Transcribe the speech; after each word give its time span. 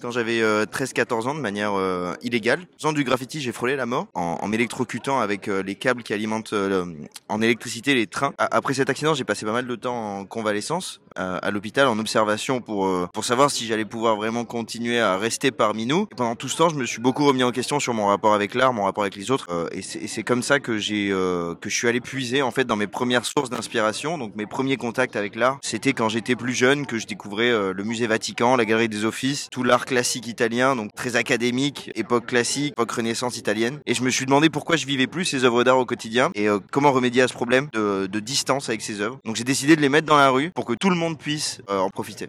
quand 0.00 0.10
j'avais 0.10 0.40
13-14 0.40 1.28
ans 1.28 1.34
de 1.34 1.40
manière 1.40 1.72
illégale. 2.22 2.60
Faisant 2.76 2.92
du 2.92 3.04
graffiti, 3.04 3.40
j'ai 3.40 3.52
frôlé 3.52 3.76
la 3.76 3.86
mort 3.86 4.06
en, 4.14 4.38
en 4.40 4.48
m'électrocutant 4.48 5.20
avec 5.20 5.46
les 5.46 5.74
câbles 5.74 6.02
qui 6.02 6.12
alimentent 6.12 6.54
en 7.28 7.42
électricité 7.42 7.94
les 7.94 8.06
trains. 8.06 8.32
Après 8.38 8.74
cet 8.74 8.90
accident, 8.90 9.14
j'ai 9.14 9.24
passé 9.24 9.46
pas 9.46 9.52
mal 9.52 9.66
de 9.66 9.76
temps 9.76 10.18
en 10.18 10.24
convalescence 10.24 11.00
à 11.16 11.50
l'hôpital 11.50 11.86
en 11.86 11.98
observation 11.98 12.60
pour 12.60 12.88
pour 13.12 13.24
savoir 13.24 13.50
si 13.50 13.66
j'allais 13.66 13.84
pouvoir 13.84 14.16
vraiment 14.16 14.44
continuer 14.44 15.00
à 15.00 15.16
rester 15.16 15.50
parmi 15.50 15.86
nous. 15.86 16.06
Pendant 16.06 16.36
tout 16.36 16.48
ce 16.48 16.56
temps, 16.56 16.68
je 16.68 16.74
me 16.74 16.86
suis 16.86 17.00
beaucoup 17.00 17.24
remis 17.24 17.42
en 17.42 17.50
question 17.50 17.80
sur 17.80 17.94
mon 17.94 18.06
rapport 18.06 18.34
avec 18.34 18.54
l'art, 18.54 18.72
mon 18.72 18.84
rapport 18.84 19.04
avec 19.04 19.16
les 19.16 19.30
autres, 19.30 19.48
euh, 19.50 19.68
et 19.72 19.82
c'est 19.82 20.22
comme 20.22 20.42
ça 20.42 20.60
que 20.60 20.78
j'ai 20.78 21.10
euh, 21.10 21.54
que 21.54 21.68
je 21.68 21.74
suis 21.74 21.88
allé 21.88 22.00
puiser 22.00 22.42
en 22.42 22.50
fait 22.50 22.64
dans 22.64 22.76
mes 22.76 22.86
premières 22.86 23.24
sources 23.24 23.50
d'inspiration. 23.50 24.18
Donc 24.18 24.36
mes 24.36 24.46
premiers 24.46 24.76
contacts 24.76 25.16
avec 25.16 25.36
l'art, 25.36 25.58
c'était 25.62 25.92
quand 25.92 26.08
j'étais 26.08 26.36
plus 26.36 26.54
jeune 26.54 26.86
que 26.86 26.98
je 26.98 27.06
découvrais 27.06 27.50
euh, 27.50 27.72
le 27.72 27.84
musée 27.84 28.06
Vatican, 28.06 28.56
la 28.56 28.64
galerie 28.64 28.88
des 28.88 29.04
Offices, 29.04 29.48
tout 29.50 29.62
l'art 29.62 29.84
classique 29.84 30.26
italien, 30.26 30.76
donc 30.76 30.94
très 30.94 31.16
académique, 31.16 31.90
époque 31.94 32.26
classique, 32.26 32.72
époque 32.72 32.92
Renaissance 32.92 33.36
italienne. 33.36 33.80
Et 33.86 33.94
je 33.94 34.02
me 34.02 34.10
suis 34.10 34.26
demandé 34.26 34.50
pourquoi 34.50 34.76
je 34.76 34.86
vivais 34.86 35.06
plus 35.06 35.24
ces 35.24 35.44
œuvres 35.44 35.64
d'art 35.64 35.78
au 35.78 35.86
quotidien 35.86 36.30
et 36.34 36.48
comment 36.70 36.92
remédier 36.92 37.22
à 37.22 37.28
ce 37.28 37.34
problème 37.34 37.68
de, 37.72 38.06
de 38.06 38.20
distance 38.20 38.68
avec 38.68 38.82
ces 38.82 39.00
œuvres. 39.00 39.18
Donc 39.24 39.36
j'ai 39.36 39.44
décidé 39.44 39.76
de 39.76 39.80
les 39.80 39.88
mettre 39.88 40.06
dans 40.06 40.16
la 40.16 40.30
rue 40.30 40.50
pour 40.50 40.64
que 40.64 40.74
tout 40.74 40.90
le 40.90 40.96
monde 41.00 41.18
puisse 41.18 41.62
en 41.68 41.90
profiter. 41.90 42.28